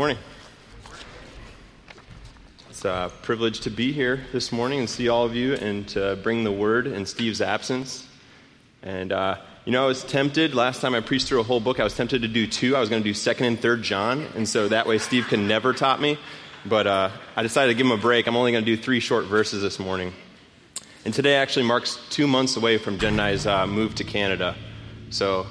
[0.00, 0.16] Morning.
[2.70, 6.18] It's a privilege to be here this morning and see all of you and to
[6.22, 8.08] bring the word in Steve's absence.
[8.82, 11.80] And, uh, you know, I was tempted, last time I preached through a whole book,
[11.80, 12.74] I was tempted to do two.
[12.74, 15.46] I was going to do 2nd and 3rd John, and so that way Steve can
[15.46, 16.18] never top me.
[16.64, 18.26] But uh, I decided to give him a break.
[18.26, 20.14] I'm only going to do three short verses this morning.
[21.04, 24.56] And today actually marks two months away from Jen and I's uh, move to Canada.
[25.10, 25.46] So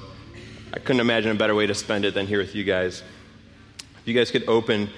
[0.74, 3.04] I couldn't imagine a better way to spend it than here with you guys.
[4.00, 4.88] If you guys could open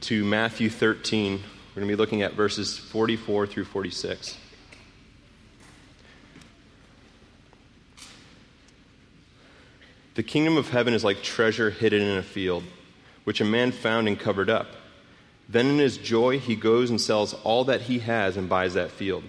[0.00, 4.36] to Matthew 13, we're going to be looking at verses 44 through 46.
[10.16, 12.64] The kingdom of heaven is like treasure hidden in a field,
[13.22, 14.66] which a man found and covered up.
[15.48, 18.90] Then in his joy, he goes and sells all that he has and buys that
[18.90, 19.22] field.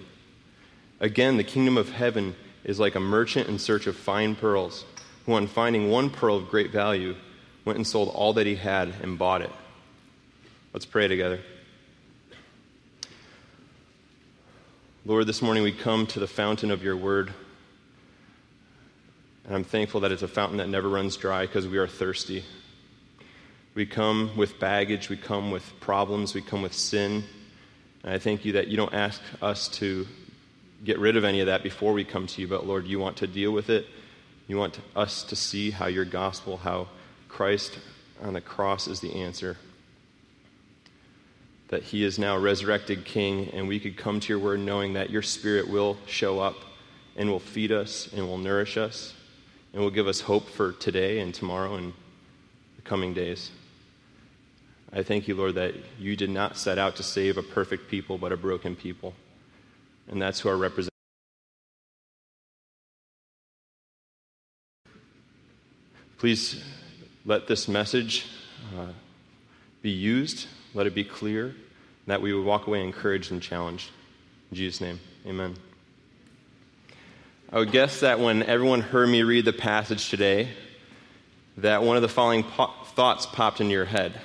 [0.98, 2.34] Again, the kingdom of heaven
[2.64, 4.84] is like a merchant in search of fine pearls,
[5.24, 7.14] who, on finding one pearl of great value,
[7.64, 9.50] went and sold all that he had and bought it.
[10.72, 11.40] Let's pray together.
[15.04, 17.32] Lord, this morning we come to the fountain of your word.
[19.46, 22.44] And I'm thankful that it's a fountain that never runs dry because we are thirsty.
[23.74, 27.24] We come with baggage, we come with problems, we come with sin.
[28.02, 30.06] And I thank you that you don't ask us to
[30.84, 33.18] get rid of any of that before we come to you, but Lord, you want
[33.18, 33.86] to deal with it.
[34.48, 36.88] You want us to see how your gospel, how
[37.30, 37.78] Christ
[38.22, 39.56] on the cross is the answer.
[41.68, 45.10] That he is now resurrected king, and we could come to your word knowing that
[45.10, 46.56] your spirit will show up
[47.16, 49.14] and will feed us and will nourish us
[49.72, 51.92] and will give us hope for today and tomorrow and
[52.76, 53.50] the coming days.
[54.92, 58.18] I thank you, Lord, that you did not set out to save a perfect people,
[58.18, 59.14] but a broken people.
[60.08, 60.90] And that's who our representative.
[66.18, 66.62] Please
[67.24, 68.26] let this message
[68.78, 68.86] uh,
[69.82, 71.54] be used, let it be clear,
[72.06, 73.90] that we would walk away encouraged and challenged.
[74.50, 75.56] In Jesus' name, amen.
[77.52, 80.48] I would guess that when everyone heard me read the passage today,
[81.56, 84.20] that one of the following po- thoughts popped into your head.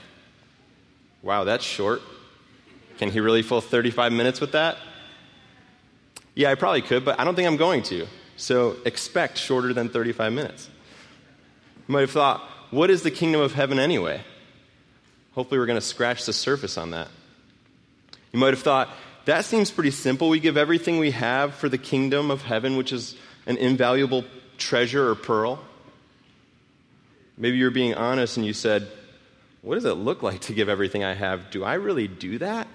[1.21, 2.01] Wow, that's short.
[2.97, 4.77] Can he really fill 35 minutes with that?
[6.35, 8.07] Yeah, I probably could, but I don't think I'm going to.
[8.37, 10.69] So expect shorter than 35 minutes.
[11.87, 12.43] You might have thought,
[12.75, 14.21] what is the kingdom of heaven anyway?
[15.33, 17.07] Hopefully, we're going to scratch the surface on that.
[18.33, 18.89] You might have thought,
[19.23, 20.27] that seems pretty simple.
[20.27, 23.15] We give everything we have for the kingdom of heaven, which is
[23.47, 24.25] an invaluable
[24.57, 25.63] treasure or pearl.
[27.37, 28.87] Maybe you're being honest and you said,
[29.61, 31.51] What does it look like to give everything I have?
[31.51, 32.67] Do I really do that?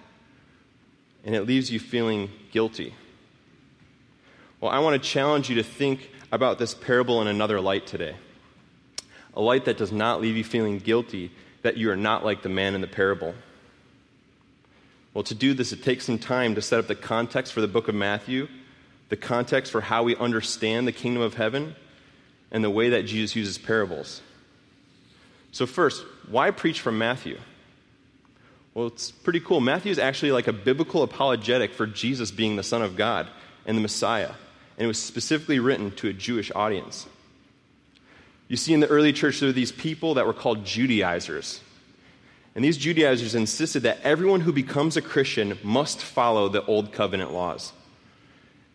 [1.25, 2.95] And it leaves you feeling guilty.
[4.61, 8.17] Well, I want to challenge you to think about this parable in another light today
[9.35, 11.31] a light that does not leave you feeling guilty
[11.63, 13.35] that you are not like the man in the parable.
[15.13, 17.69] Well, to do this, it takes some time to set up the context for the
[17.69, 18.49] book of Matthew,
[19.09, 21.75] the context for how we understand the kingdom of heaven,
[22.53, 24.23] and the way that Jesus uses parables.
[25.53, 27.39] So, first, why preach from Matthew?
[28.73, 29.61] Well, it's pretty cool.
[29.61, 33.29] Matthew is actually like a biblical apologetic for Jesus being the Son of God
[33.67, 34.33] and the Messiah,
[34.79, 37.07] and it was specifically written to a Jewish audience.
[38.51, 41.61] You see, in the early church, there were these people that were called Judaizers.
[42.57, 47.33] And these Judaizers insisted that everyone who becomes a Christian must follow the Old Covenant
[47.33, 47.73] laws.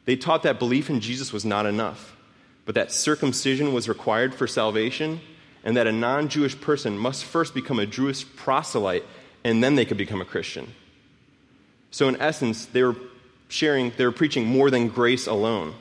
[0.06, 2.16] They taught that belief in Jesus was not enough,
[2.64, 5.20] but that circumcision was required for salvation,
[5.66, 9.04] and that a non Jewish person must first become a Jewish proselyte,
[9.44, 10.74] and then they could become a Christian.
[11.92, 12.96] So, in essence, they were
[13.50, 15.74] sharing, they were preaching more than grace alone.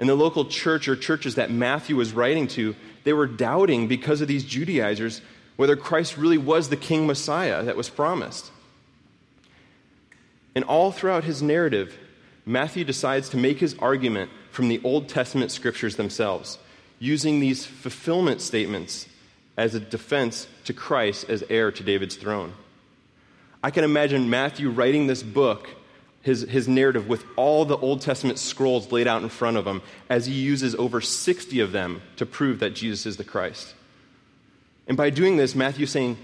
[0.00, 2.74] And the local church or churches that Matthew was writing to,
[3.04, 5.20] they were doubting because of these Judaizers
[5.56, 8.50] whether Christ really was the King Messiah that was promised.
[10.54, 11.98] And all throughout his narrative,
[12.46, 16.58] Matthew decides to make his argument from the Old Testament scriptures themselves,
[16.98, 19.06] using these fulfillment statements
[19.58, 22.54] as a defense to Christ as heir to David's throne.
[23.62, 25.68] I can imagine Matthew writing this book
[26.22, 29.82] his, his narrative with all the Old Testament scrolls laid out in front of him
[30.08, 33.74] as he uses over 60 of them to prove that Jesus is the Christ.
[34.86, 36.18] And by doing this, Matthew's saying,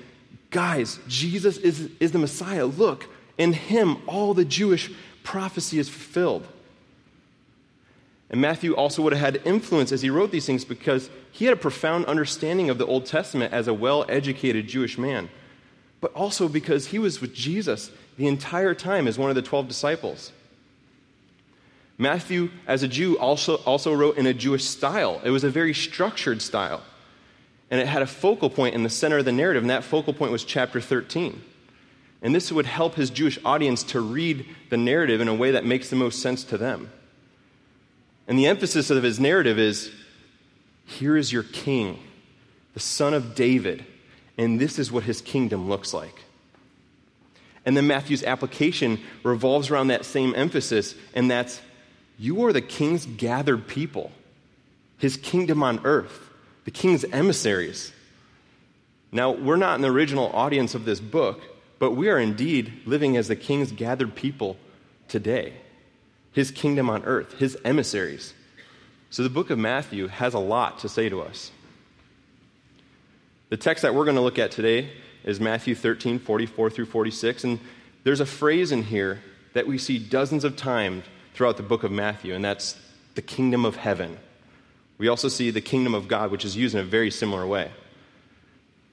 [0.50, 2.66] guys, Jesus is, is the Messiah.
[2.66, 3.08] Look,
[3.38, 4.90] in him, all the Jewish
[5.22, 6.46] prophecy is fulfilled.
[8.28, 11.54] And Matthew also would have had influence as he wrote these things because he had
[11.54, 15.30] a profound understanding of the Old Testament as a well educated Jewish man,
[16.00, 19.68] but also because he was with Jesus the entire time as one of the 12
[19.68, 20.32] disciples.
[21.98, 25.20] Matthew, as a Jew, also, also wrote in a Jewish style.
[25.24, 26.82] It was a very structured style.
[27.70, 30.12] And it had a focal point in the center of the narrative, and that focal
[30.12, 31.42] point was chapter 13.
[32.22, 35.64] And this would help his Jewish audience to read the narrative in a way that
[35.64, 36.90] makes the most sense to them.
[38.28, 39.90] And the emphasis of his narrative is
[40.84, 41.98] here is your king,
[42.74, 43.84] the son of David,
[44.38, 46.24] and this is what his kingdom looks like.
[47.66, 51.60] And then Matthew's application revolves around that same emphasis, and that's
[52.18, 54.12] you are the king's gathered people,
[54.98, 56.30] his kingdom on earth,
[56.64, 57.92] the king's emissaries.
[59.10, 61.42] Now, we're not the original audience of this book,
[61.78, 64.56] but we are indeed living as the king's gathered people
[65.08, 65.52] today,
[66.32, 68.32] his kingdom on earth, his emissaries.
[69.10, 71.50] So the book of Matthew has a lot to say to us.
[73.48, 74.90] The text that we're going to look at today
[75.26, 77.44] is Matthew 13, 44 through 46.
[77.44, 77.60] And
[78.04, 79.20] there's a phrase in here
[79.52, 82.78] that we see dozens of times throughout the book of Matthew, and that's
[83.14, 84.18] the kingdom of heaven.
[84.96, 87.70] We also see the kingdom of God, which is used in a very similar way.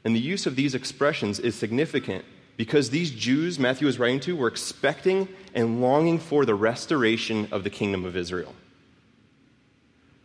[0.04, 2.26] And the use of these expressions is significant
[2.58, 7.64] because these Jews Matthew was writing to were expecting and longing for the restoration of
[7.64, 8.54] the kingdom of Israel.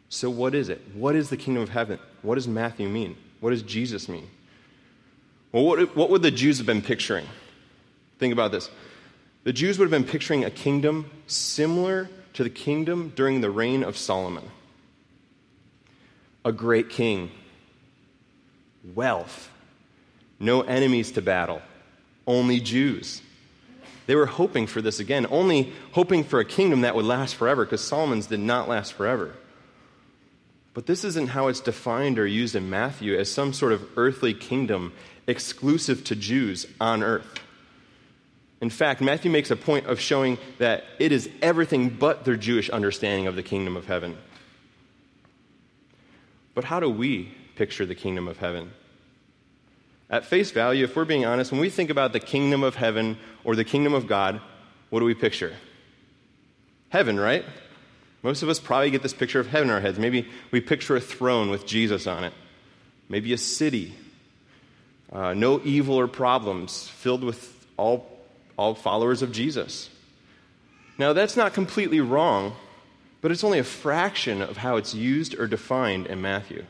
[0.09, 0.81] So, what is it?
[0.95, 1.99] What is the kingdom of heaven?
[2.23, 3.17] What does Matthew mean?
[3.41, 4.29] What does Jesus mean?
[5.53, 7.27] Well, what, what would the Jews have been picturing?
[8.19, 8.71] Think about this.
[9.45, 13.83] The Jews would have been picturing a kingdom similar to the kingdom during the reign
[13.83, 14.45] of Solomon
[16.45, 17.31] a great king,
[18.95, 19.51] wealth,
[20.39, 21.61] no enemies to battle,
[22.27, 23.21] only Jews.
[24.07, 27.67] They were hoping for this again, only hoping for a kingdom that would last forever,
[27.67, 29.35] because Solomon's did not last forever.
[30.73, 34.33] But this isn't how it's defined or used in Matthew as some sort of earthly
[34.33, 34.93] kingdom
[35.29, 37.39] exclusive to Jews on earth.
[38.61, 42.69] In fact, Matthew makes a point of showing that it is everything but their Jewish
[42.71, 44.17] understanding of the kingdom of heaven.
[46.55, 48.73] But how do we picture the kingdom of heaven?
[50.11, 53.19] At face value, if we're being honest, when we think about the kingdom of heaven
[53.45, 54.41] or the kingdom of God,
[54.91, 55.55] what do we picture?
[56.89, 57.45] Heaven, right?
[58.23, 59.99] Most of us probably get this picture of heaven in our heads.
[59.99, 62.33] Maybe we picture a throne with Jesus on it,
[63.09, 63.95] maybe a city,
[65.13, 68.07] uh, no evil or problems, filled with all,
[68.57, 69.91] all followers of Jesus.
[70.99, 72.55] Now, that's not completely wrong,
[73.21, 76.65] but it's only a fraction of how it's used or defined in Matthew.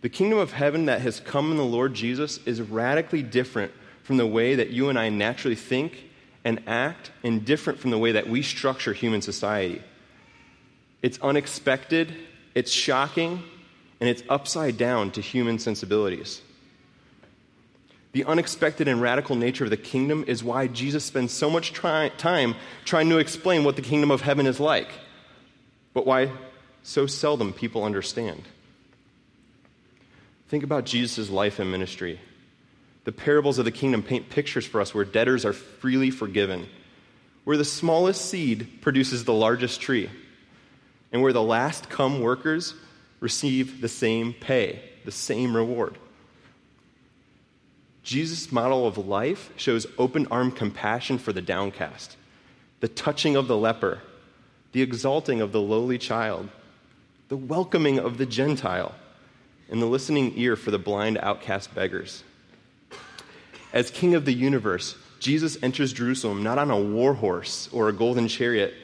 [0.00, 3.72] The kingdom of heaven that has come in the Lord Jesus is radically different
[4.02, 6.10] from the way that you and I naturally think
[6.44, 9.80] and act, and different from the way that we structure human society.
[11.00, 12.12] It's unexpected,
[12.54, 13.44] it's shocking,
[14.02, 16.42] and it's upside down to human sensibilities.
[18.10, 22.08] The unexpected and radical nature of the kingdom is why Jesus spends so much try-
[22.08, 24.88] time trying to explain what the kingdom of heaven is like,
[25.94, 26.32] but why
[26.82, 28.42] so seldom people understand.
[30.48, 32.18] Think about Jesus' life and ministry.
[33.04, 36.66] The parables of the kingdom paint pictures for us where debtors are freely forgiven,
[37.44, 40.10] where the smallest seed produces the largest tree,
[41.12, 42.74] and where the last come workers
[43.22, 45.96] receive the same pay, the same reward.
[48.02, 52.16] Jesus' model of life shows open armed compassion for the downcast,
[52.80, 54.00] the touching of the leper,
[54.72, 56.48] the exalting of the lowly child,
[57.28, 58.92] the welcoming of the Gentile,
[59.70, 62.24] and the listening ear for the blind outcast beggars.
[63.72, 67.92] As King of the universe, Jesus enters Jerusalem not on a war horse or a
[67.92, 68.74] golden chariot,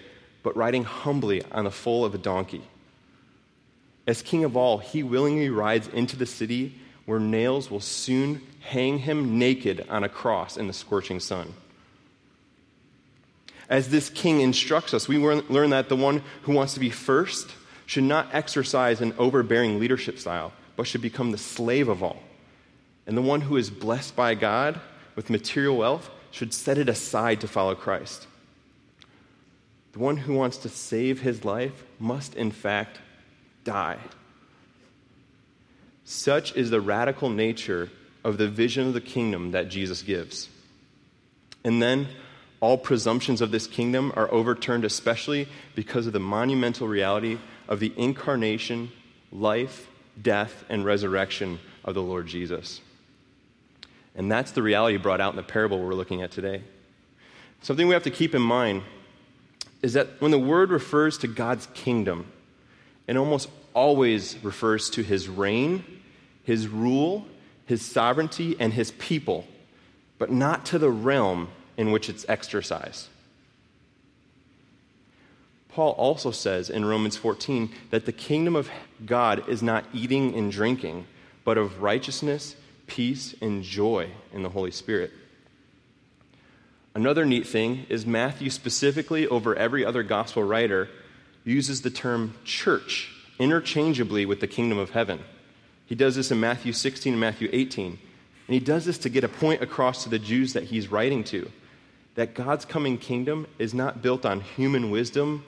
[0.45, 2.63] but riding humbly on the foal of a donkey.
[4.09, 6.75] As King of all, he willingly rides into the city
[7.05, 11.53] where nails will soon hang him naked on a cross in the scorching sun.
[13.69, 17.51] As this king instructs us, we learn that the one who wants to be first
[17.85, 22.23] should not exercise an overbearing leadership style, but should become the slave of all.
[23.07, 24.81] And the one who is blessed by God
[25.17, 28.27] with material wealth should set it aside to follow Christ.
[29.93, 33.01] The one who wants to save his life must, in fact,
[33.69, 33.99] die.
[36.05, 37.91] Such is the radical nature
[38.25, 40.49] of the vision of the kingdom that Jesus gives.
[41.65, 42.09] And then
[42.61, 47.93] all presumptions of this kingdom are overturned, especially because of the monumental reality of the
[47.99, 48.91] incarnation,
[49.31, 49.87] life,
[50.21, 52.81] death, and resurrection of the Lord Jesus.
[54.15, 56.63] And that's the reality brought out in the parable we're looking at today.
[57.61, 58.83] Something we have to keep in mind
[59.83, 62.33] is that when the word refers to God's kingdom,
[63.07, 65.85] it almost always refers to his reign,
[66.45, 67.27] his rule,
[67.67, 69.47] his sovereignty, and his people,
[70.19, 73.09] but not to the realm in which it's exercised.
[75.69, 78.71] Paul also says in Romans 14 that the kingdom of
[79.07, 81.07] God is not eating and drinking,
[81.45, 82.57] but of righteousness,
[82.87, 85.13] peace, and joy in the Holy Spirit.
[86.95, 90.89] Another neat thing is Matthew, specifically over every other gospel writer,
[91.45, 95.21] uses the term church interchangeably with the kingdom of heaven.
[95.87, 97.87] He does this in Matthew 16 and Matthew 18.
[97.87, 101.25] And he does this to get a point across to the Jews that he's writing
[101.25, 101.51] to
[102.19, 105.45] that God's coming kingdom is not built on human wisdom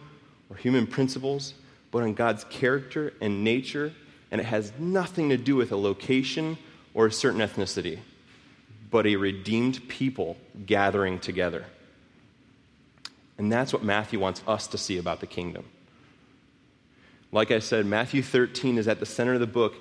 [0.48, 1.52] or human principles,
[1.90, 3.92] but on God's character and nature,
[4.30, 6.56] and it has nothing to do with a location
[6.94, 7.98] or a certain ethnicity,
[8.88, 11.64] but a redeemed people gathering together.
[13.36, 15.64] And that's what Matthew wants us to see about the kingdom.
[17.32, 19.74] Like I said, Matthew 13 is at the center of the book,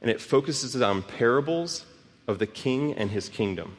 [0.00, 1.84] and it focuses on parables
[2.26, 3.76] of the king and his kingdom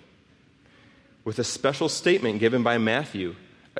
[1.24, 3.36] with a special statement given by Matthew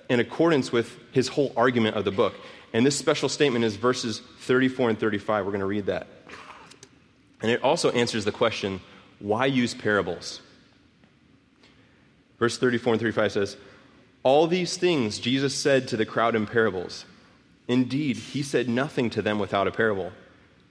[0.08, 2.36] in accordance with his whole argument of the book.
[2.74, 5.46] And this special statement is verses 34 and 35.
[5.46, 6.08] We're going to read that.
[7.42, 8.82] And it also answers the question
[9.20, 10.42] why use parables?
[12.38, 13.58] Verse 34 and 35 says,
[14.24, 17.06] All these things Jesus said to the crowd in parables.
[17.70, 20.12] Indeed, he said nothing to them without a parable.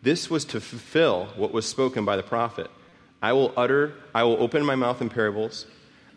[0.03, 2.69] This was to fulfill what was spoken by the prophet.
[3.23, 5.67] I will utter, I will open my mouth in parables.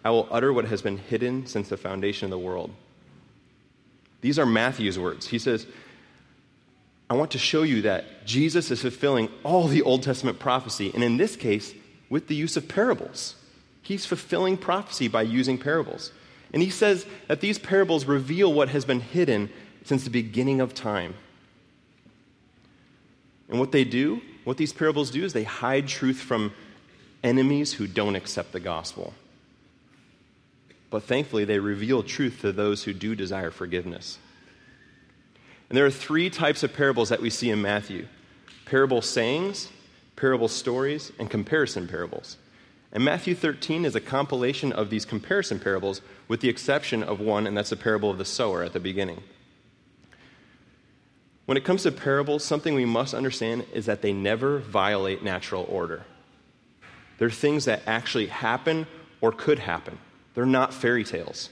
[0.03, 2.71] I will utter what has been hidden since the foundation of the world.
[4.21, 5.27] These are Matthew's words.
[5.27, 5.67] He says,
[7.11, 11.03] I want to show you that Jesus is fulfilling all the Old Testament prophecy, and
[11.03, 11.75] in this case,
[12.09, 13.35] with the use of parables.
[13.83, 16.11] He's fulfilling prophecy by using parables.
[16.53, 19.49] And he says that these parables reveal what has been hidden
[19.83, 21.13] since the beginning of time.
[23.49, 26.53] And what they do, what these parables do, is they hide truth from
[27.23, 29.13] enemies who don't accept the gospel
[30.91, 34.19] but thankfully they reveal truth to those who do desire forgiveness.
[35.69, 38.05] And there are three types of parables that we see in Matthew
[38.65, 39.69] parable sayings,
[40.15, 42.37] parable stories, and comparison parables.
[42.93, 47.47] And Matthew 13 is a compilation of these comparison parables, with the exception of one,
[47.47, 49.23] and that's the parable of the sower at the beginning.
[51.45, 55.65] When it comes to parables, something we must understand is that they never violate natural
[55.69, 56.05] order.
[57.17, 58.87] They're things that actually happen
[59.19, 59.97] or could happen.
[60.33, 61.49] They're not fairy tales.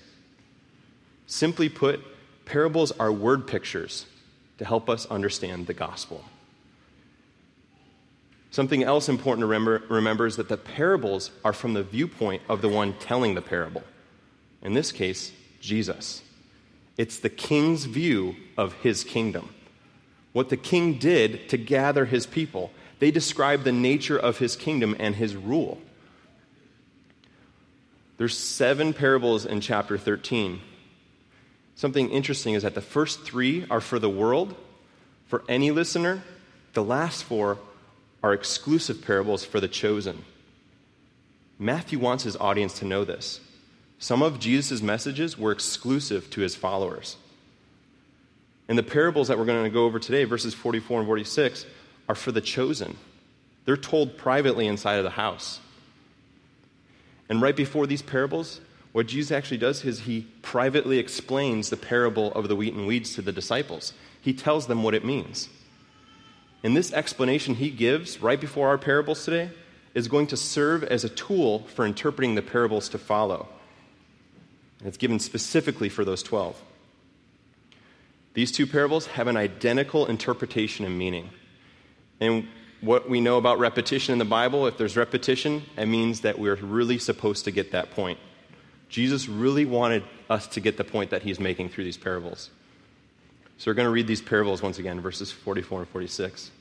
[1.28, 2.02] Simply put,
[2.46, 4.06] parables are word pictures
[4.58, 6.24] to help us understand the gospel.
[8.52, 12.62] Something else important to remember, remember, is that the parables are from the viewpoint of
[12.62, 13.84] the one telling the parable.
[14.62, 15.32] In this case,
[15.62, 16.24] Jesus.
[16.98, 19.54] It's the king's view of his kingdom.
[20.34, 22.72] What the king did to gather his people.
[23.00, 25.80] They describe the nature of his kingdom and his rule.
[28.18, 30.60] There's seven parables in chapter 13.
[31.76, 34.54] Something interesting is that the first three are for the world,
[35.28, 36.22] for any listener.
[36.74, 37.58] The last four
[38.22, 40.26] are exclusive parables for the chosen.
[41.58, 43.40] Matthew wants his audience to know this.
[43.98, 47.16] Some of Jesus' messages were exclusive to his followers.
[48.70, 51.66] And the parables that we're going to go over today, verses 44 and 46,
[52.08, 52.96] are for the chosen.
[53.66, 55.60] They're told privately inside of the house.
[57.28, 58.62] And right before these parables,
[58.92, 63.16] what Jesus actually does is he privately explains the parable of the wheat and weeds
[63.16, 63.94] to the disciples.
[64.22, 65.50] He tells them what it means.
[66.64, 69.50] And this explanation he gives right before our parables today
[69.96, 73.48] is going to serve as a tool for interpreting the parables to follow.
[74.80, 76.62] And it's given specifically for those 12.
[78.34, 81.30] These two parables have an identical interpretation and meaning.
[82.20, 82.48] And
[82.82, 86.56] what we know about repetition in the Bible, if there's repetition, it means that we're
[86.56, 88.20] really supposed to get that point.
[88.88, 92.50] Jesus really wanted us to get the point that he's making through these parables.
[93.58, 96.52] So we're going to read these parables once again, verses 44 and 46.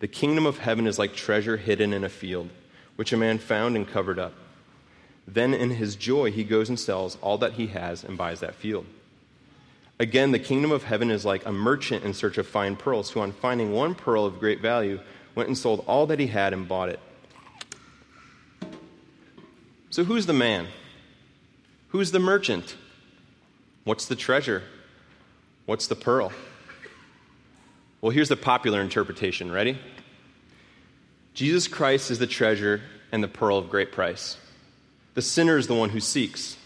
[0.00, 2.48] The kingdom of heaven is like treasure hidden in a field,
[2.96, 4.32] which a man found and covered up.
[5.26, 8.54] Then in his joy, he goes and sells all that he has and buys that
[8.54, 8.86] field.
[10.00, 13.20] Again, the kingdom of heaven is like a merchant in search of fine pearls, who,
[13.20, 15.00] on finding one pearl of great value,
[15.34, 17.00] went and sold all that he had and bought it.
[19.90, 20.68] So, who's the man?
[21.88, 22.76] Who's the merchant?
[23.84, 24.62] What's the treasure?
[25.66, 26.32] What's the pearl?
[28.00, 29.50] Well, here's the popular interpretation.
[29.50, 29.78] Ready?
[31.34, 34.36] Jesus Christ is the treasure and the pearl of great price.
[35.14, 36.56] The sinner is the one who seeks.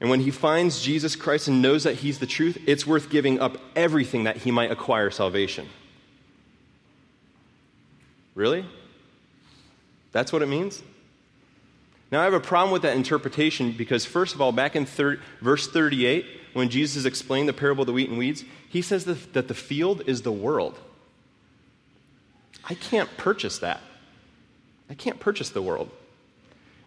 [0.00, 3.38] And when he finds Jesus Christ and knows that he's the truth, it's worth giving
[3.38, 5.68] up everything that he might acquire salvation.
[8.34, 8.64] Really?
[10.12, 10.82] That's what it means?
[12.10, 15.20] Now, I have a problem with that interpretation because, first of all, back in thir-
[15.40, 19.34] verse 38, when Jesus explained the parable of the wheat and weeds, he says that,
[19.34, 20.78] that the field is the world.
[22.68, 23.80] I can't purchase that.
[24.88, 25.90] I can't purchase the world.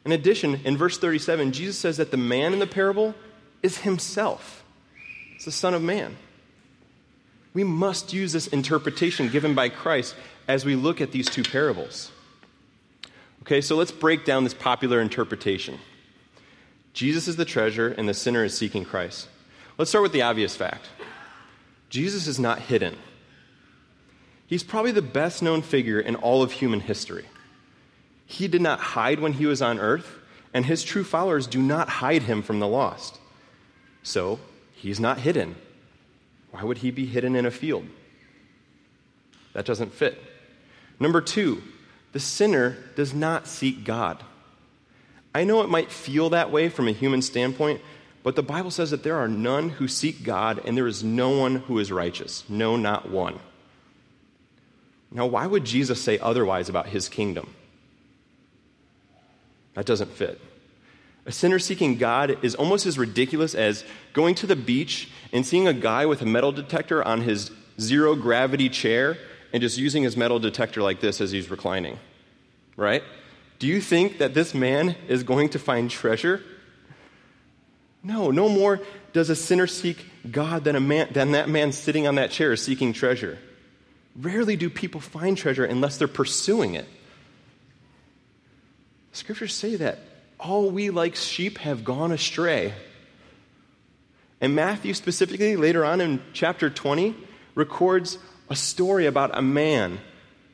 [0.05, 3.15] In addition, in verse 37, Jesus says that the man in the parable
[3.61, 4.63] is himself.
[5.35, 6.17] It's the Son of Man.
[7.53, 10.15] We must use this interpretation given by Christ
[10.47, 12.11] as we look at these two parables.
[13.43, 15.79] Okay, so let's break down this popular interpretation.
[16.93, 19.27] Jesus is the treasure, and the sinner is seeking Christ.
[19.77, 20.87] Let's start with the obvious fact
[21.89, 22.97] Jesus is not hidden.
[24.47, 27.25] He's probably the best known figure in all of human history.
[28.25, 30.19] He did not hide when he was on earth,
[30.53, 33.19] and his true followers do not hide him from the lost.
[34.03, 34.39] So,
[34.73, 35.55] he's not hidden.
[36.51, 37.87] Why would he be hidden in a field?
[39.53, 40.21] That doesn't fit.
[40.99, 41.63] Number two,
[42.11, 44.23] the sinner does not seek God.
[45.33, 47.81] I know it might feel that way from a human standpoint,
[48.21, 51.29] but the Bible says that there are none who seek God, and there is no
[51.29, 52.43] one who is righteous.
[52.47, 53.39] No, not one.
[55.11, 57.53] Now, why would Jesus say otherwise about his kingdom?
[59.73, 60.39] That doesn't fit.
[61.25, 65.67] A sinner seeking God is almost as ridiculous as going to the beach and seeing
[65.67, 69.17] a guy with a metal detector on his zero gravity chair
[69.53, 71.97] and just using his metal detector like this as he's reclining.
[72.75, 73.03] Right?
[73.59, 76.43] Do you think that this man is going to find treasure?
[78.03, 78.81] No, no more
[79.13, 82.55] does a sinner seek God than, a man, than that man sitting on that chair
[82.57, 83.37] seeking treasure.
[84.15, 86.87] Rarely do people find treasure unless they're pursuing it.
[89.13, 89.99] Scriptures say that
[90.39, 92.73] all we like sheep have gone astray.
[94.41, 97.15] And Matthew, specifically, later on in chapter 20,
[97.55, 98.17] records
[98.49, 99.99] a story about a man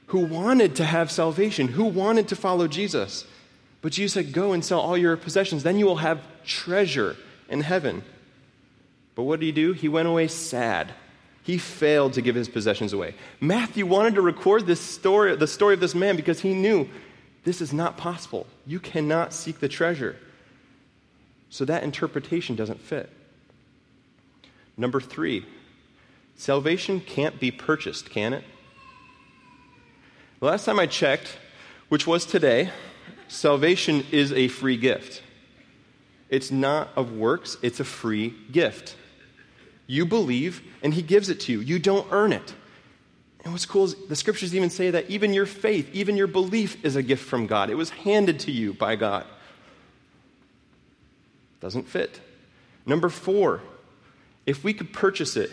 [0.08, 3.25] who wanted to have salvation, who wanted to follow Jesus.
[3.82, 7.16] But Jesus said, Go and sell all your possessions, then you will have treasure
[7.48, 8.04] in heaven.
[9.16, 9.74] But what did he do?
[9.74, 10.94] He went away sad.
[11.44, 13.16] He failed to give his possessions away.
[13.39, 16.88] Matthew wanted to record this story, the story of this man because he knew
[17.43, 18.47] this is not possible.
[18.65, 20.15] You cannot seek the treasure.
[21.49, 23.10] So that interpretation doesn't fit.
[24.78, 25.45] Number three,
[26.36, 28.43] salvation can't be purchased, can it?
[30.39, 31.38] The last time I checked,
[31.89, 32.69] which was today,
[33.28, 35.21] salvation is a free gift.
[36.30, 38.95] It's not of works, it's a free gift.
[39.88, 41.60] You believe, and He gives it to you.
[41.60, 42.54] You don't earn it.
[43.43, 46.84] And what's cool is the scriptures even say that even your faith, even your belief
[46.84, 47.69] is a gift from God.
[47.69, 49.25] It was handed to you by God.
[51.62, 52.19] Doesn't fit.
[52.86, 53.62] Number four,
[54.45, 55.52] if we could purchase it,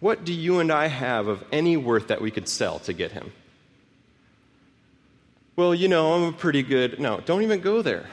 [0.00, 3.12] what do you and I have of any worth that we could sell to get
[3.12, 3.32] him?
[5.56, 7.00] Well, you know, I'm a pretty good.
[7.00, 8.06] No, don't even go there.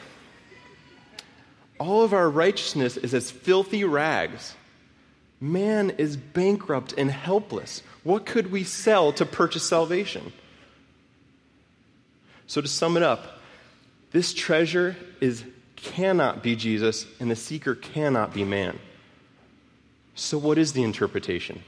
[1.79, 4.55] All of our righteousness is as filthy rags.
[5.39, 7.83] Man is bankrupt and helpless.
[8.05, 10.31] What could we sell to purchase salvation?
[12.45, 13.39] So, to sum it up,
[14.11, 15.43] this treasure is,
[15.75, 18.77] cannot be Jesus, and the seeker cannot be man.
[20.13, 21.63] So, what is the interpretation?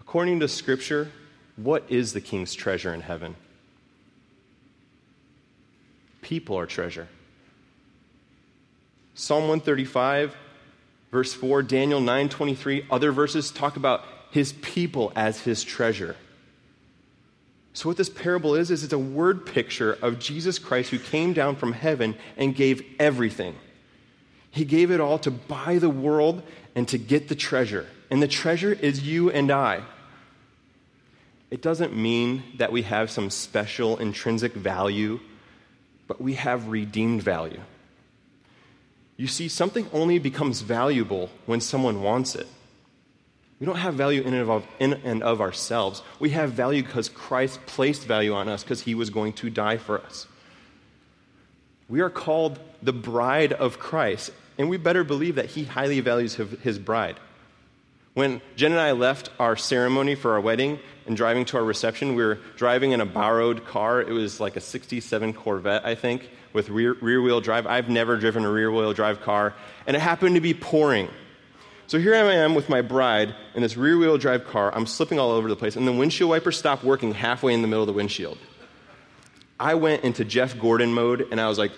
[0.00, 1.12] According to Scripture,
[1.56, 3.36] what is the king's treasure in heaven?
[6.22, 7.08] People are treasure.
[9.14, 10.34] Psalm 135,
[11.12, 16.14] verse 4, Daniel 9:23, other verses talk about his people as his treasure.
[17.72, 21.32] So, what this parable is, is it's a word picture of Jesus Christ who came
[21.32, 23.56] down from heaven and gave everything.
[24.50, 26.42] He gave it all to buy the world
[26.74, 27.86] and to get the treasure.
[28.10, 29.80] And the treasure is you and I.
[31.50, 35.18] It doesn't mean that we have some special intrinsic value,
[36.06, 37.62] but we have redeemed value.
[39.16, 42.46] You see, something only becomes valuable when someone wants it.
[43.58, 46.02] We don't have value in and, of, ourselves.
[46.18, 49.78] We have value because Christ placed value on us because he was going to die
[49.78, 50.26] for us.
[51.88, 56.34] We are called the bride of Christ, and we better believe that he highly values
[56.34, 57.18] his bride.
[58.12, 62.14] When Jen and I left our ceremony for our wedding and driving to our reception,
[62.14, 64.00] we were driving in a borrowed car.
[64.00, 67.66] It was like a 67 Corvette, I think, with rear, rear wheel drive.
[67.66, 69.54] I've never driven a rear wheel drive car,
[69.86, 71.08] and it happened to be pouring.
[71.88, 74.74] So here I am with my bride in this rear wheel drive car.
[74.74, 77.68] I'm slipping all over the place, and the windshield wiper stopped working halfway in the
[77.68, 78.38] middle of the windshield.
[79.60, 81.70] I went into Jeff Gordon mode, and I was like,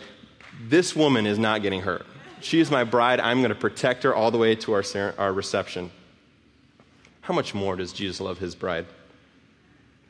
[0.66, 2.06] this woman is not getting hurt.
[2.40, 3.20] She is my bride.
[3.20, 4.84] I'm going to protect her all the way to our,
[5.18, 5.90] our reception.
[7.20, 8.86] How much more does Jesus love his bride?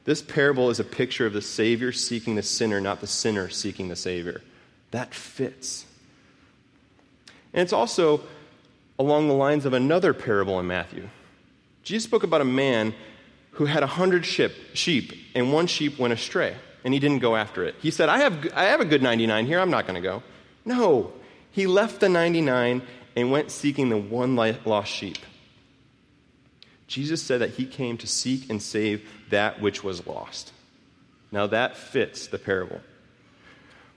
[0.04, 3.88] This parable is a picture of the Savior seeking the sinner, not the sinner seeking
[3.88, 4.42] the Savior.
[4.92, 5.86] That fits.
[7.52, 8.22] And it's also
[8.98, 11.08] along the lines of another parable in Matthew.
[11.82, 12.94] Jesus spoke about a man
[13.52, 17.64] who had a hundred sheep, and one sheep went astray, and he didn't go after
[17.64, 17.74] it.
[17.80, 20.22] He said, I have, I have a good 99 here, I'm not going to go.
[20.64, 21.12] No,
[21.50, 22.82] he left the 99
[23.16, 25.18] and went seeking the one lost sheep.
[26.86, 30.52] Jesus said that he came to seek and save that which was lost.
[31.30, 32.80] Now that fits the parable.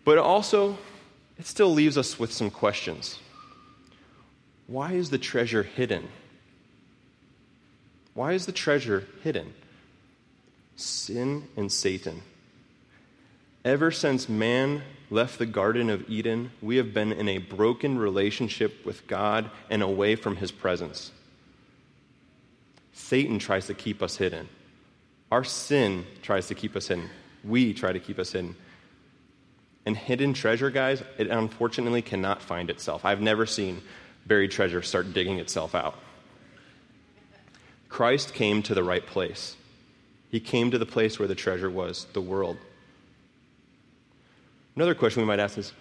[0.04, 0.78] But also,
[1.38, 3.20] it still leaves us with some questions.
[4.72, 6.08] Why is the treasure hidden?
[8.14, 9.54] Why is the treasure hidden?
[10.78, 12.22] Sin and Satan.
[13.66, 18.86] Ever since man left the Garden of Eden, we have been in a broken relationship
[18.86, 21.12] with God and away from his presence.
[22.94, 24.48] Satan tries to keep us hidden.
[25.34, 27.10] Our sin tries to keep us hidden.
[27.44, 28.56] We try to keep us hidden.
[29.86, 33.04] And hidden treasure, guys, it unfortunately cannot find itself.
[33.04, 33.82] I've never seen
[34.26, 35.98] buried treasure start digging itself out.
[37.90, 39.56] Christ came to the right place.
[40.30, 42.58] He came to the place where the treasure was, the world.
[44.76, 45.74] Another question we might ask is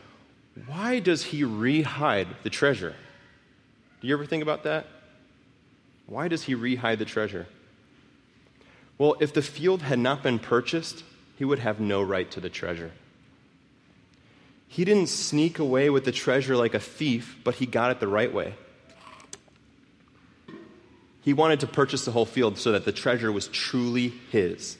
[0.67, 2.95] why does he rehide the treasure?
[4.01, 4.87] Do you ever think about that?
[6.07, 7.47] Why does he rehide the treasure?
[8.99, 11.05] Well, if the field had not been purchased,
[11.37, 12.91] he would have no right to the treasure.
[14.71, 18.07] He didn't sneak away with the treasure like a thief, but he got it the
[18.07, 18.55] right way.
[21.23, 24.79] He wanted to purchase the whole field so that the treasure was truly his.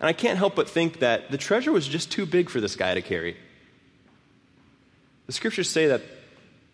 [0.00, 2.74] And I can't help but think that the treasure was just too big for this
[2.74, 3.36] guy to carry.
[5.26, 6.02] The scriptures say that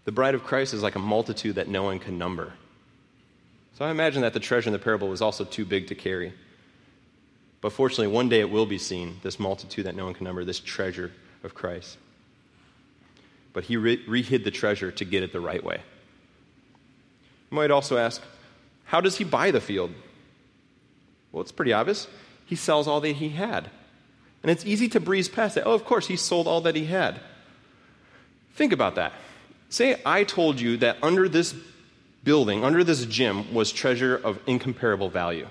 [0.07, 2.55] the bride of Christ is like a multitude that no one can number.
[3.75, 6.33] So I imagine that the treasure in the parable was also too big to carry.
[7.61, 10.43] But fortunately, one day it will be seen this multitude that no one can number,
[10.43, 11.99] this treasure of Christ.
[13.53, 15.83] But he re- rehid the treasure to get it the right way.
[17.51, 18.23] You might also ask,
[18.85, 19.93] how does he buy the field?
[21.33, 22.07] Well, it's pretty obvious.
[22.47, 23.71] He sells all that he had.
[24.43, 25.67] And it's easy to breeze past that.
[25.67, 27.21] Oh, of course, he sold all that he had.
[28.55, 29.13] Think about that.
[29.69, 31.55] Say I told you that under this
[32.25, 35.47] building, under this gym, was treasure of incomparable value.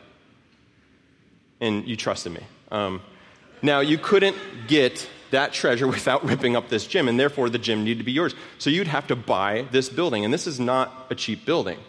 [1.60, 2.41] And you trusted me.
[2.69, 3.01] Um,
[3.62, 4.36] now, you couldn't
[4.67, 8.12] get that treasure without ripping up this gym, and therefore the gym needed to be
[8.12, 8.36] yours.
[8.58, 11.80] So you'd have to buy this building, and this is not a cheap building.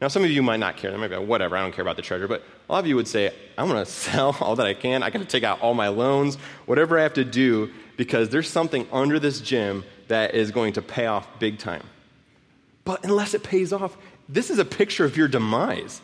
[0.00, 0.92] Now, some of you might not care.
[0.92, 2.28] They might be like, whatever, I don't care about the treasure.
[2.28, 5.02] But a lot of you would say, I'm going to sell all that I can.
[5.02, 8.48] I got to take out all my loans, whatever I have to do, because there's
[8.48, 11.82] something under this gym that is going to pay off big time.
[12.84, 13.96] But unless it pays off,
[14.28, 16.00] this is a picture of your demise.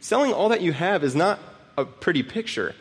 [0.00, 1.38] Selling all that you have is not
[1.78, 2.74] a pretty picture.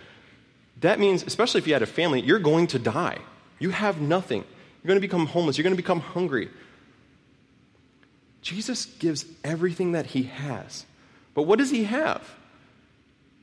[0.85, 3.17] That means, especially if you had a family, you're going to die.
[3.57, 4.43] You have nothing.
[4.43, 5.57] You're going to become homeless.
[5.57, 6.47] You're going to become hungry.
[8.43, 10.85] Jesus gives everything that he has.
[11.33, 12.35] But what does he have?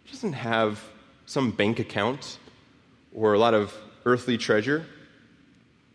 [0.05, 0.85] He doesn't have
[1.27, 2.39] some bank account
[3.13, 4.87] or a lot of earthly treasure.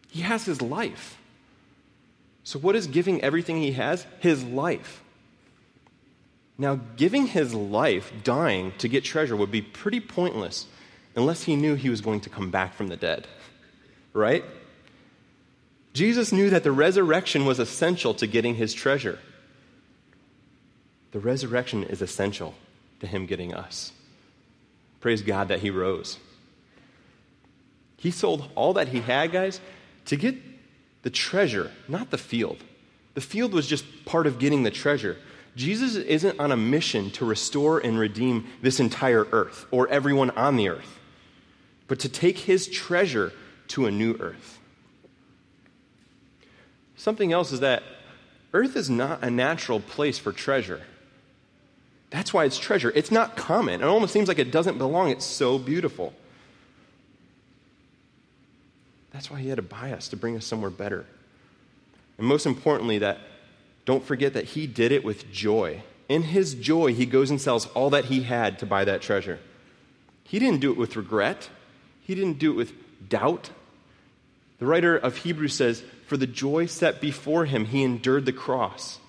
[0.10, 1.18] He has his life.
[2.44, 4.06] So, what is giving everything he has?
[4.20, 5.02] His life.
[6.58, 10.68] Now, giving his life, dying to get treasure, would be pretty pointless
[11.18, 13.28] unless he knew he was going to come back from the dead.
[14.14, 14.46] Right?
[15.94, 19.20] Jesus knew that the resurrection was essential to getting his treasure.
[21.12, 22.54] The resurrection is essential
[23.00, 23.92] to him getting us.
[25.00, 26.18] Praise God that he rose.
[27.98, 29.60] He sold all that he had, guys,
[30.06, 30.36] to get
[31.02, 32.58] the treasure, not the field.
[33.16, 35.18] The field was just part of getting the treasure.
[35.56, 40.56] Jesus isn't on a mission to restore and redeem this entire earth or everyone on
[40.56, 41.00] the earth,
[41.88, 43.34] but to take his treasure
[43.70, 44.60] to a new earth.
[46.96, 47.84] Something else is that
[48.54, 50.82] earth is not a natural place for treasure.
[52.10, 52.92] That's why it's treasure.
[52.96, 53.82] It's not common.
[53.82, 55.10] It almost seems like it doesn't belong.
[55.10, 56.14] It's so beautiful.
[59.12, 61.06] That's why he had to buy us to bring us somewhere better.
[62.18, 63.20] And most importantly, that
[63.86, 65.84] don't forget that he did it with joy.
[66.10, 69.40] In his joy, he goes and sells all that he had to buy that treasure.
[70.24, 71.50] He didn't do it with regret.
[72.08, 73.50] He didn't do it with doubt.
[74.60, 79.00] The writer of Hebrews says, For the joy set before him, he endured the cross.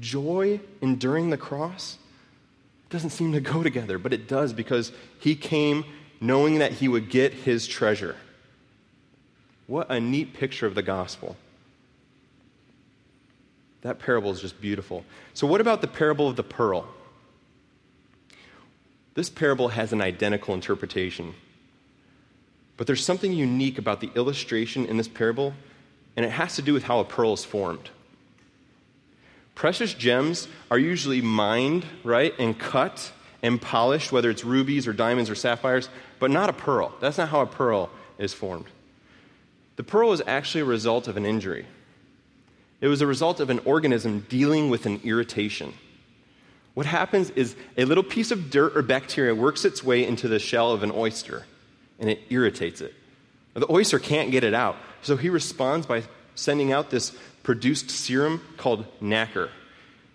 [0.00, 1.96] Joy enduring the cross
[2.90, 5.84] doesn't seem to go together, but it does because he came
[6.20, 8.16] knowing that he would get his treasure.
[9.68, 11.36] What a neat picture of the gospel.
[13.82, 15.04] That parable is just beautiful.
[15.34, 16.88] So, what about the parable of the pearl?
[19.14, 21.34] This parable has an identical interpretation.
[22.76, 25.54] But there's something unique about the illustration in this parable,
[26.16, 27.90] and it has to do with how a pearl is formed.
[29.54, 33.12] Precious gems are usually mined, right, and cut
[33.42, 36.94] and polished, whether it's rubies or diamonds or sapphires, but not a pearl.
[37.00, 38.66] That's not how a pearl is formed.
[39.76, 41.66] The pearl is actually a result of an injury.
[42.80, 45.72] It was a result of an organism dealing with an irritation.
[46.74, 50.38] What happens is a little piece of dirt or bacteria works its way into the
[50.38, 51.46] shell of an oyster
[51.98, 52.94] and it irritates it.
[53.54, 56.02] The oyster can't get it out, so he responds by
[56.34, 59.50] sending out this produced serum called nacre.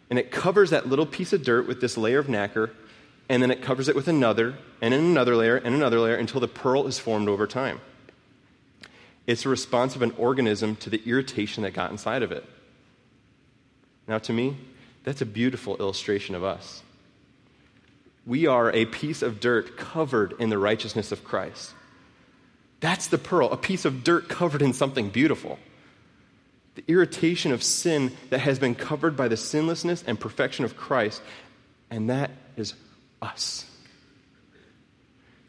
[0.09, 2.71] And it covers that little piece of dirt with this layer of nacre,
[3.29, 6.39] and then it covers it with another, and then another layer, and another layer until
[6.41, 7.79] the pearl is formed over time.
[9.25, 12.45] It's a response of an organism to the irritation that got inside of it.
[14.07, 14.57] Now, to me,
[15.03, 16.83] that's a beautiful illustration of us.
[18.25, 21.73] We are a piece of dirt covered in the righteousness of Christ.
[22.79, 25.59] That's the pearl, a piece of dirt covered in something beautiful.
[26.75, 31.21] The irritation of sin that has been covered by the sinlessness and perfection of Christ,
[31.89, 32.73] and that is
[33.21, 33.65] us.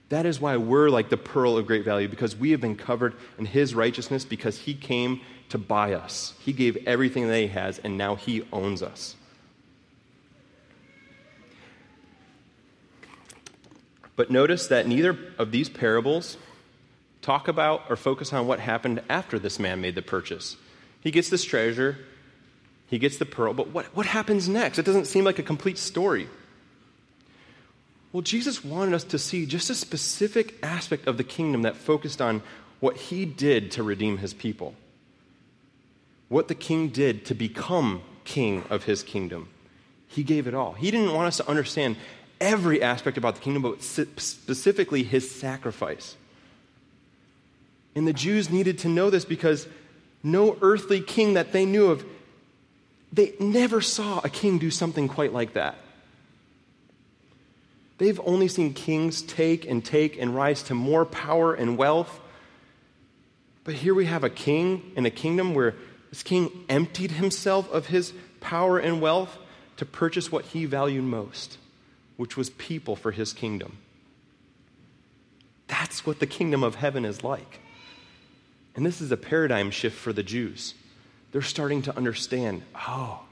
[0.08, 3.14] That is why we're like the pearl of great value, because we have been covered
[3.38, 6.34] in His righteousness, because He came to buy us.
[6.40, 9.16] He gave everything that He has, and now He owns us.
[14.16, 16.36] But notice that neither of these parables
[17.22, 20.56] talk about or focus on what happened after this man made the purchase.
[21.00, 21.98] He gets this treasure,
[22.88, 24.78] he gets the pearl, but what, what happens next?
[24.78, 26.28] It doesn't seem like a complete story.
[28.12, 32.20] Well, Jesus wanted us to see just a specific aspect of the kingdom that focused
[32.20, 32.42] on
[32.80, 34.74] what he did to redeem his people,
[36.28, 39.48] what the king did to become king of his kingdom.
[40.08, 40.74] He gave it all.
[40.74, 41.96] He didn't want us to understand
[42.42, 46.16] every aspect about the kingdom, but specifically his sacrifice.
[47.94, 49.68] And the Jews needed to know this because
[50.22, 52.04] no earthly king that they knew of,
[53.12, 55.76] they never saw a king do something quite like that.
[57.98, 62.20] They've only seen kings take and take and rise to more power and wealth.
[63.62, 65.76] But here we have a king in a kingdom where
[66.10, 69.38] this king emptied himself of his power and wealth
[69.76, 71.58] to purchase what he valued most,
[72.22, 73.78] which was people for his kingdom.
[75.66, 77.58] That's what the kingdom of heaven is like.
[78.76, 80.74] And this is a paradigm shift for the Jews.
[81.32, 83.24] They're starting to understand oh,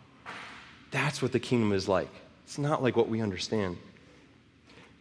[0.91, 2.11] that's what the kingdom is like.
[2.43, 3.77] It's not like what we understand.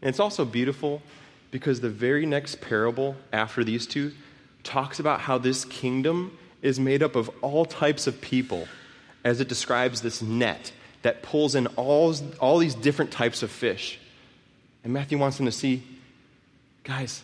[0.04, 1.02] And it's also beautiful
[1.50, 4.12] because the very next parable after these two
[4.62, 8.68] talks about how this kingdom is made up of all types of people
[9.24, 14.00] as it describes this net that pulls in all, all these different types of fish.
[14.84, 15.84] And Matthew wants them to see
[16.84, 17.22] guys,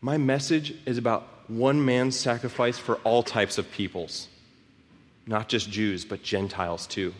[0.00, 4.28] my message is about one man's sacrifice for all types of peoples,
[5.26, 7.14] not just Jews, but Gentiles too.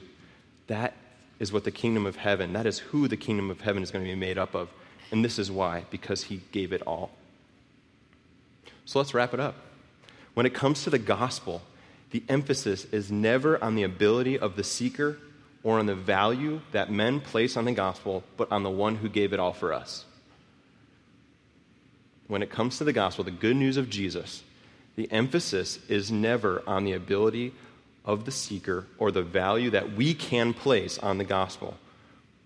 [0.67, 0.95] That
[1.39, 4.05] is what the kingdom of heaven, that is who the kingdom of heaven is going
[4.05, 4.69] to be made up of.
[5.11, 7.11] And this is why, because he gave it all.
[8.85, 9.55] So let's wrap it up.
[10.35, 11.63] When it comes to the gospel,
[12.13, 15.19] the emphasis is never on the ability of the seeker
[15.63, 19.09] or on the value that men place on the gospel, but on the one who
[19.09, 20.05] gave it all for us.
[22.29, 24.43] When it comes to the gospel, the good news of Jesus,
[24.95, 27.53] the emphasis is never on the ability
[28.05, 31.79] of the seeker or the value that we can place on the gospel,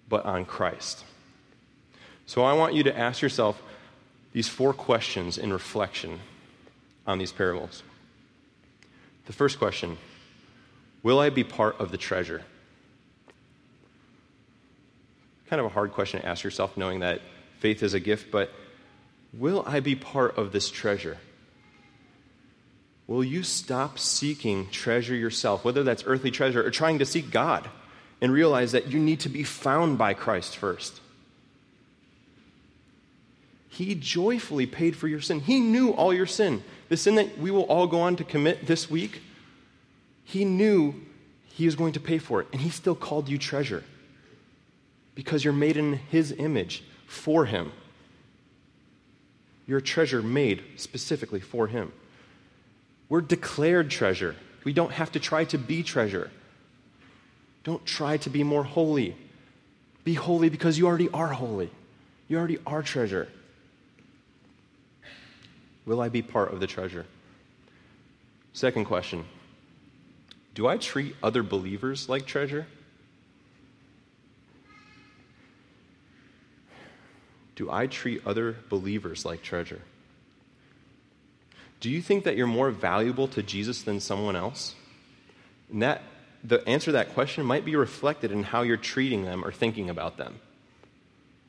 [0.09, 1.05] but on Christ.
[2.26, 3.61] So I want you to ask yourself
[4.33, 6.20] these four questions in reflection
[7.07, 7.83] on these parables.
[9.26, 9.98] The first question
[11.02, 12.42] Will I be part of the treasure?
[15.48, 17.20] Kind of a hard question to ask yourself, knowing that
[17.58, 18.52] faith is a gift, but
[19.32, 21.18] will I be part of this treasure?
[23.06, 27.68] Will you stop seeking treasure yourself, whether that's earthly treasure or trying to seek God,
[28.20, 31.00] and realize that you need to be found by Christ first?
[33.76, 35.40] He joyfully paid for your sin.
[35.40, 36.64] He knew all your sin.
[36.88, 39.20] The sin that we will all go on to commit this week,
[40.24, 40.94] He knew
[41.44, 43.84] He was going to pay for it, and He still called you treasure
[45.14, 47.70] because you're made in His image for Him.
[49.66, 51.92] You're a treasure made specifically for Him.
[53.10, 54.36] We're declared treasure.
[54.64, 56.30] We don't have to try to be treasure.
[57.62, 59.16] Don't try to be more holy.
[60.02, 61.70] Be holy because you already are holy.
[62.26, 63.28] You already are treasure.
[65.87, 67.07] Will I be part of the treasure?
[68.53, 69.25] Second question
[70.55, 72.66] Do I treat other believers like treasure?
[77.55, 79.81] Do I treat other believers like treasure?
[81.81, 84.75] Do you think that you're more valuable to Jesus than someone else?
[85.70, 86.03] And that
[86.44, 89.88] the answer to that question might be reflected in how you're treating them or thinking
[89.88, 90.38] about them.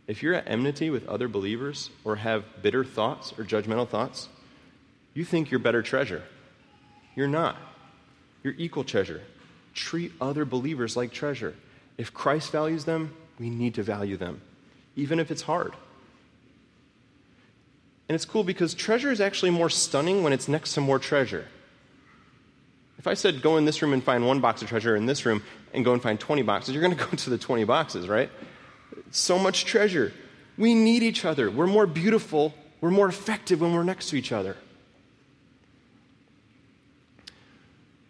[0.07, 4.29] If you're at enmity with other believers or have bitter thoughts or judgmental thoughts,
[5.13, 6.23] you think you're better treasure.
[7.15, 7.57] You're not.
[8.43, 9.21] You're equal treasure.
[9.73, 11.53] Treat other believers like treasure.
[11.97, 14.41] If Christ values them, we need to value them,
[14.95, 15.73] even if it's hard.
[18.07, 21.45] And it's cool because treasure is actually more stunning when it's next to more treasure.
[22.97, 25.25] If I said go in this room and find one box of treasure in this
[25.25, 25.43] room
[25.73, 28.29] and go and find 20 boxes, you're going to go to the 20 boxes, right?
[29.11, 30.13] So much treasure.
[30.57, 31.49] We need each other.
[31.49, 34.57] We're more beautiful, we're more effective when we're next to each other.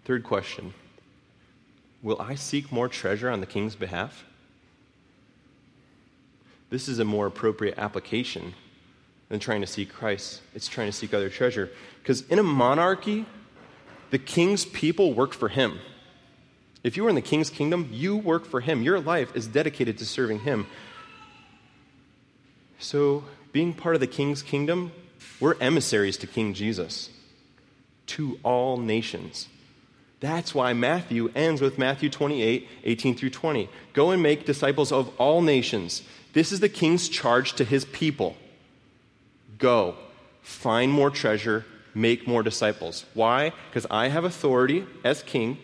[0.05, 0.73] Third question
[2.01, 4.23] Will I seek more treasure on the king's behalf?
[6.69, 8.53] This is a more appropriate application
[9.29, 10.41] than trying to seek Christ.
[10.53, 11.69] It's trying to seek other treasure.
[12.01, 13.25] Because in a monarchy,
[14.09, 15.79] the king's people work for him.
[16.83, 18.81] If you are in the king's kingdom, you work for him.
[18.81, 20.67] Your life is dedicated to serving him.
[22.79, 24.91] So, being part of the king's kingdom,
[25.39, 27.09] we're emissaries to King Jesus,
[28.07, 29.47] to all nations.
[30.19, 33.69] That's why Matthew ends with Matthew 28 18 through 20.
[33.93, 36.03] Go and make disciples of all nations.
[36.33, 38.35] This is the king's charge to his people.
[39.57, 39.95] Go,
[40.41, 43.05] find more treasure, make more disciples.
[43.13, 43.53] Why?
[43.69, 45.57] Because I have authority as king.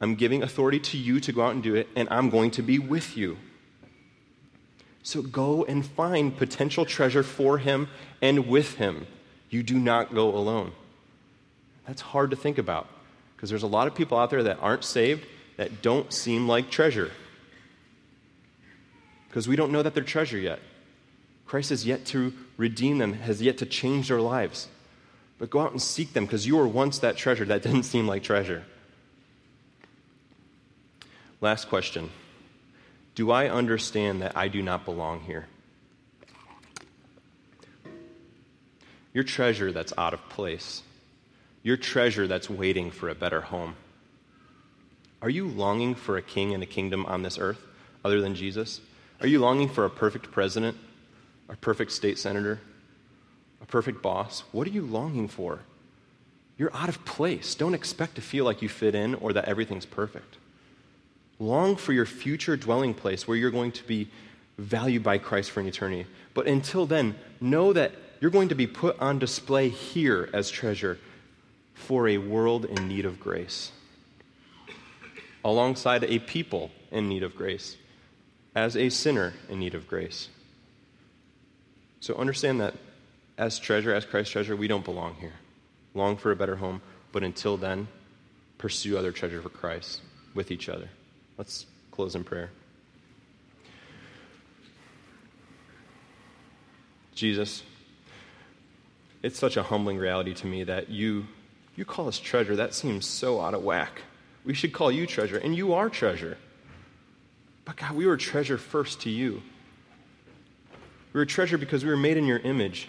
[0.00, 2.62] I'm giving authority to you to go out and do it, and I'm going to
[2.62, 3.38] be with you.
[5.06, 7.86] So go and find potential treasure for him
[8.20, 9.06] and with him.
[9.50, 10.72] You do not go alone.
[11.86, 12.88] That's hard to think about
[13.36, 15.24] because there's a lot of people out there that aren't saved
[15.58, 17.12] that don't seem like treasure
[19.28, 20.58] because we don't know that they're treasure yet.
[21.46, 24.66] Christ has yet to redeem them, has yet to change their lives.
[25.38, 28.08] But go out and seek them because you were once that treasure that didn't seem
[28.08, 28.64] like treasure.
[31.40, 32.10] Last question
[33.16, 35.46] Do I understand that I do not belong here?
[39.14, 40.82] Your treasure that's out of place,
[41.62, 43.74] your treasure that's waiting for a better home.
[45.22, 47.60] Are you longing for a king and a kingdom on this earth
[48.04, 48.82] other than Jesus?
[49.22, 50.76] Are you longing for a perfect president,
[51.48, 52.60] a perfect state senator,
[53.62, 54.44] a perfect boss?
[54.52, 55.60] What are you longing for?
[56.58, 57.54] You're out of place.
[57.54, 60.36] Don't expect to feel like you fit in or that everything's perfect.
[61.38, 64.08] Long for your future dwelling place where you're going to be
[64.58, 66.06] valued by Christ for an eternity.
[66.34, 70.98] But until then, know that you're going to be put on display here as treasure
[71.74, 73.70] for a world in need of grace,
[75.44, 77.76] alongside a people in need of grace,
[78.54, 80.28] as a sinner in need of grace.
[82.00, 82.74] So understand that
[83.36, 85.34] as treasure, as Christ's treasure, we don't belong here.
[85.94, 86.80] Long for a better home,
[87.12, 87.88] but until then,
[88.56, 90.00] pursue other treasure for Christ
[90.34, 90.88] with each other.
[91.38, 92.50] Let's close in prayer.
[97.14, 97.62] Jesus,
[99.22, 101.26] it's such a humbling reality to me that you
[101.74, 102.56] you call us treasure.
[102.56, 104.02] That seems so out of whack.
[104.44, 106.38] We should call you treasure, and you are treasure.
[107.64, 109.42] But God, we were treasure first to you.
[111.12, 112.88] We were treasure because we were made in your image.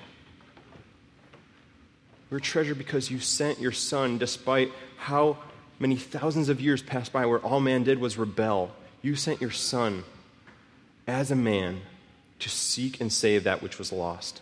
[2.29, 5.37] We were treasure because you sent your son despite how
[5.79, 8.71] many thousands of years passed by where all man did was rebel.
[9.01, 10.03] You sent your son
[11.07, 11.81] as a man
[12.39, 14.41] to seek and save that which was lost.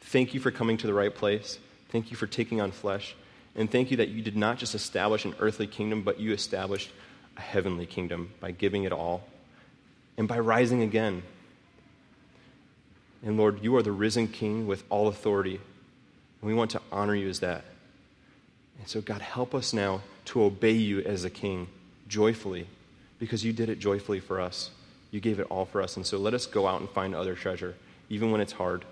[0.00, 1.58] Thank you for coming to the right place.
[1.90, 3.14] Thank you for taking on flesh.
[3.54, 6.90] And thank you that you did not just establish an earthly kingdom, but you established
[7.36, 9.22] a heavenly kingdom by giving it all
[10.16, 11.22] and by rising again.
[13.22, 15.60] And Lord, you are the risen king with all authority
[16.40, 17.64] and we want to honor you as that.
[18.78, 21.66] And so, God, help us now to obey you as a king
[22.06, 22.66] joyfully
[23.18, 24.70] because you did it joyfully for us.
[25.10, 25.96] You gave it all for us.
[25.96, 27.74] And so, let us go out and find other treasure,
[28.08, 28.84] even when it's hard.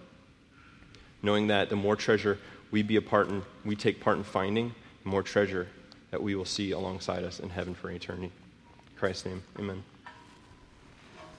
[1.22, 2.38] Knowing that the more treasure
[2.70, 5.68] we be a part in, we take part in finding, the more treasure
[6.10, 8.32] that we will see alongside us in heaven for eternity.
[8.90, 9.84] In Christ's name, amen.